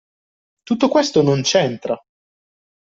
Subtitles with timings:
[0.63, 1.95] Tutto questo non c'entra!